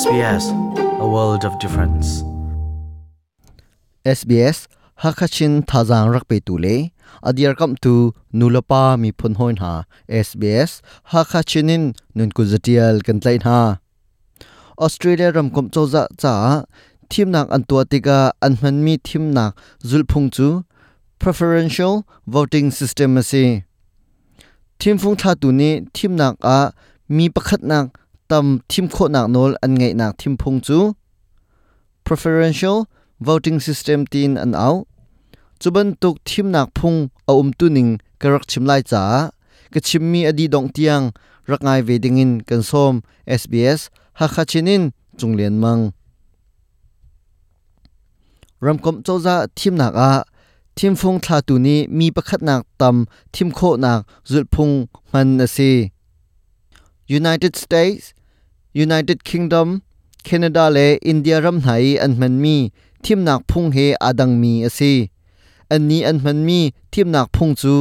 [0.00, 0.44] SBS
[1.04, 2.08] A World of Difference
[4.18, 4.58] SBS
[5.02, 6.76] Hakachin Thazang Rakpe Tule
[7.28, 10.80] Adir Kam Tu Nulapa Mi Phun Hoin Ha SBS
[11.12, 11.82] Hakachinin
[12.14, 13.78] Nun Kuzatial Kan Tlain Ha
[14.78, 16.64] Australia Ram Kom Choza Cha
[17.10, 19.54] Thimnak Antua Tika Anhman Mi Thimnak
[19.84, 20.64] Zulphung Chu
[21.18, 23.64] Preferential Voting System Asi
[24.78, 26.72] Thimfung Thatu Ni Thimnak A
[27.10, 27.90] Mi Pakhat Nak
[28.32, 30.78] tâm thim kho nak nol an ngei nak thim phung chu
[32.06, 32.78] preferential
[33.26, 34.76] voting system tin áo au
[35.60, 36.98] chuban tuk thim nak phung
[37.30, 39.02] a um tu ning karak chim lai cha
[39.74, 41.04] ka chim mi adi dong tiang
[41.50, 42.94] rakai veding in kansom
[43.40, 43.80] sbs
[44.18, 44.82] ha kha chinin
[45.18, 45.82] chung len mang
[48.64, 50.12] ramkom ra thim nak a
[50.76, 52.96] thim phung thà tu ni mi pakhat nak tam
[53.34, 54.74] thim kho nak zul phung
[55.12, 55.70] man na si
[57.20, 58.04] United States
[58.80, 59.68] United Kingdom
[60.26, 60.78] c a n a ดาเล
[61.08, 61.68] อินเดียรำไห
[62.02, 62.56] อันมันมี
[63.04, 64.70] ทีมนักพุ่งเฮอาดังมีอา
[65.72, 66.60] อันนี้อันมันมี
[66.92, 67.74] ทีมนักพุ่งจู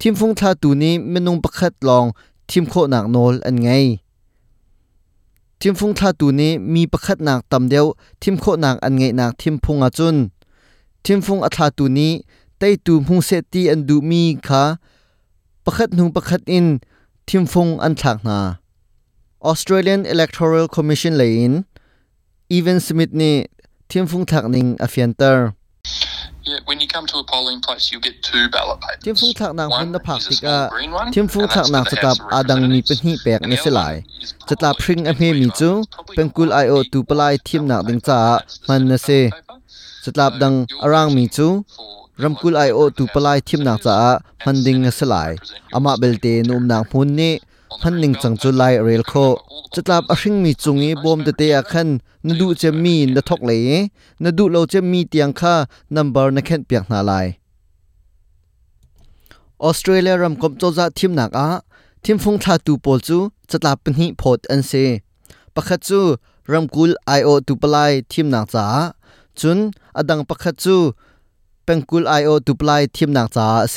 [0.00, 2.04] ทีมฟุงทาตูนี้ไม่นุ่งประคัดลอง
[2.50, 3.68] ทีมโคหนักโนลอันไง
[5.60, 7.86] ทีมฟุงทาตูนี้มีประคัดหนักตำเดียว
[8.22, 10.16] ทีมโคหนักอันไงหนักทีมพงอาจุน
[11.04, 12.12] ทีมฟุงอัทาตูนี้
[12.58, 14.64] ไตตูพุงเซตีอันดูมีค่ะ
[15.64, 16.66] ประคัดนุ่งประคัดอิน
[17.28, 18.40] ทีมฟุงอันฉากนา
[19.46, 21.52] Australian Electoral Commission เลยิน
[22.56, 23.36] Even Smith นี่
[23.90, 25.46] ทีมฟุงทักนิงอาฟิยนเตอร์
[26.52, 29.02] Yeah, when you come to a polling place, you get two ballot papers.
[29.04, 30.56] ทีมฟุงทักนางคนละผักติกะ
[31.14, 33.94] ทีมฟุงทักนางสะตับอาดังมีเป็นหีแปกในสลาย
[34.48, 35.70] จะตับพริ้งอเมมีจู
[36.14, 38.20] เป็นกุลไอโอตูปลายทีมนักดึงจา
[38.68, 39.08] มันนะเซ
[40.02, 41.48] จะตับดังอรางมีจู
[42.22, 43.96] รำกุลไอโอตูปลายทีมนักจา
[44.44, 45.30] มันดึงสลาย
[45.74, 47.34] อามาเบลเตนุมนางพุนนี่
[47.82, 49.12] หันหนึ่งจังจุไลเรลโค
[49.74, 51.88] จะตาบอริงมีจุงีบอมเตเตอขัน
[52.26, 53.62] นดูจะมีนทกเลย
[54.24, 55.54] นดูเราจะมีเตียงค่า
[55.94, 57.12] นัมเบอร์นักเข็นเปียกนาไล
[59.62, 61.48] ออสเตรเลียรำกบโจ้ะทีมหนักอะ
[62.04, 63.18] ทีมฟงทาตูโปจู
[63.50, 64.72] จะตาเป็นฮิพอดอ็นเซ
[65.54, 66.00] ปะคัจู
[66.52, 68.66] รำกุลไอโอตูปลายทีมหนักจ้า
[69.38, 69.58] จุน
[69.98, 70.76] อดังปะคัจู
[71.64, 73.74] เป็นกุลไอโอตูปลายทีมหนักจ้าเ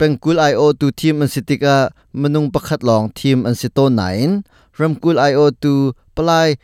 [0.00, 4.40] Pengkul IO2 team an sitika manung pakhat long team an sito 9
[4.80, 6.56] Ramkul IO2 palai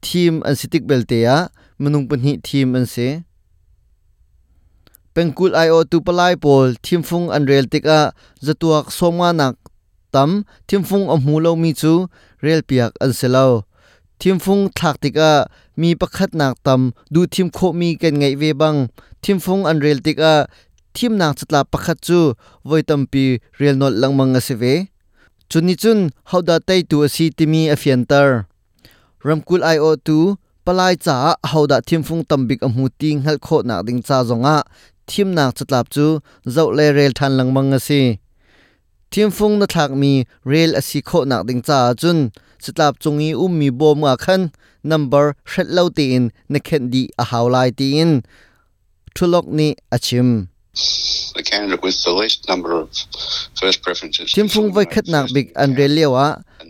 [0.00, 3.20] team an sitik beltea manung panhi team an se
[5.12, 9.60] Pengkul IO2 palai pol team fung an rel tika zatuak somwa nak
[10.08, 12.08] tam team fung am hu lo mi chu
[12.40, 13.68] rel piak an se lo
[14.20, 15.30] team fung thak tika
[15.80, 18.88] mi pakhat nak tam du team kho mi ken ngai ve bang
[19.22, 20.32] team fung an rel tika
[20.96, 22.20] ทีมนางจัตลาปะขัดจู
[22.66, 23.24] ไว้ตัมปี
[23.56, 24.62] เรียลนอดลังมังสาเว
[25.50, 28.38] จุนนี้จุนเฮาดาไตตัวซีติมีอเฟเยนเตอร์
[29.26, 30.18] รัมคุลไอโอตู
[30.66, 31.16] ปลายจ้า
[31.50, 34.56] เฮาดาทีมฟุงตัมบิกอมูติงเฮัลโคนักดิงจ้าจงะ
[35.10, 36.06] ทีมนางจัตลาจู
[36.52, 38.00] เจ้าเลเรลทันลังมังสี
[39.12, 40.12] ทีมฟุงนัทักมี
[40.48, 42.18] เรลอสิโคนักดิงจ้าจุน
[42.62, 44.42] สตาาจงอีอุ้มมีบมงาคัน
[44.90, 48.10] นัมเบอร์เช็ดเลาตีนนักเคนดีอาฮาวไลตีน
[49.14, 50.28] ทุลกนี้อาชิม
[54.34, 56.26] chim phung vai khat nak big an re lewa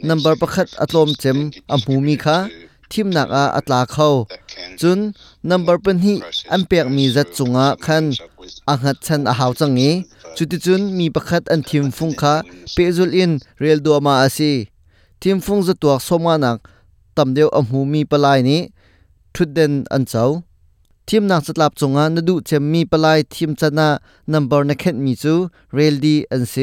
[0.09, 1.39] number pakhat atlom chem
[1.75, 2.39] amhu mi kha
[2.91, 4.09] thim nak a atla kho
[4.81, 5.01] chun
[5.51, 6.15] number pen hi
[6.55, 8.05] an pek mi zat chunga khan
[8.73, 9.91] a ngat chan a hau changi
[10.37, 12.35] chuti chun mi pakhat an thim phung kha
[12.77, 14.53] pezul in rel do ma asi
[15.21, 16.59] thim phung za tuak soma nak
[17.17, 18.57] tamdeu amhu mi palai ni
[19.35, 20.31] thuden an chau
[21.13, 23.89] ทีมนักสลับจงอานดูเชมมีปลายทีมชนะ
[24.33, 25.35] นัมเบอร์นักเห็นมีจู
[25.75, 26.55] เรลดีอันเซ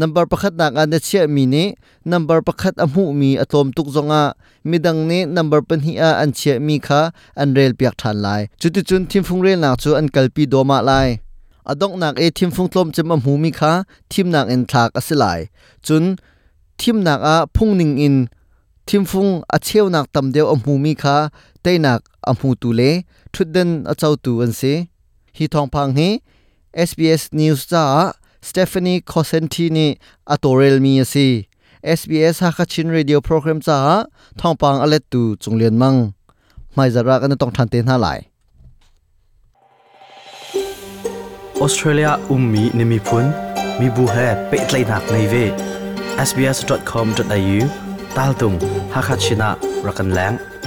[0.00, 1.56] นัมเบอร์ประคัดนักอันเชียมีเน
[2.12, 4.22] นัมเบอร์ประคัดอมูมีอัตอมตุกจงอา
[4.68, 7.00] มีดังเนนัมเบอร์เป็นฮีอาอันเชียมีค่ะ
[7.40, 8.28] อันเรลเปียกทานไล
[8.60, 10.92] จุดจุนทีมฟุงเรลนักจูอันกัลปีโดมาไล
[11.68, 13.72] อดอกนักเอทีมฟุงตลมจมอมูมีค่ะ
[14.12, 15.24] ทีมนักอันทากอสิไล
[15.86, 16.04] จุน
[16.80, 18.16] ทีมนักอาพุ่งนิงอิน
[18.88, 21.16] ทีมฟุงอัเชียวนักตำเดียวอมูมีค่ะ
[21.62, 22.00] เต้นัก
[22.30, 22.82] อมูตุเล
[23.32, 24.62] ทุดเดนอัจ้าตูอันเซ
[25.36, 26.00] ฮีทองพังเฮ
[26.88, 27.84] SBS News จ้า
[28.48, 29.86] สเตฟานีคอเซนทีนี
[30.30, 31.28] อโตเรลมีอซี
[31.98, 33.78] SBS ฮักชินรีดิโอโปรแกรมจ้า
[34.40, 35.94] ทองพังอเลตูจงเลียนมัง
[36.74, 38.18] ไม่จะรักกันต้องทันเตนหาหลาย
[41.60, 43.24] ออสเตรเลียอุ้มมีนิมิพุน
[43.80, 44.14] มีบูเฮ
[44.48, 45.34] เปิดไลนักในเว
[46.28, 47.58] sbs.com.au
[48.16, 48.54] ตาลตุง
[48.94, 49.48] ฮักชินะ
[49.86, 50.57] รักันแหลง